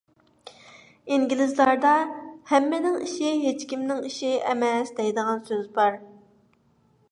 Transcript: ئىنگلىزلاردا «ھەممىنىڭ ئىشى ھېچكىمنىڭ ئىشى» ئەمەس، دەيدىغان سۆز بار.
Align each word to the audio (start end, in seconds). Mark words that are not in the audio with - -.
ئىنگلىزلاردا 1.15 1.91
«ھەممىنىڭ 2.53 2.97
ئىشى 3.07 3.35
ھېچكىمنىڭ 3.43 4.03
ئىشى» 4.09 4.33
ئەمەس، 4.49 4.95
دەيدىغان 5.01 5.47
سۆز 5.51 5.71
بار. 5.79 6.03